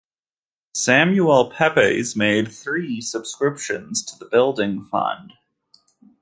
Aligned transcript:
Samuel 0.73 1.51
Pepys 1.51 2.15
made 2.15 2.51
three 2.51 3.01
subscriptions 3.01 4.03
to 4.05 4.17
the 4.17 4.25
building 4.25 4.83
fund. 4.83 5.33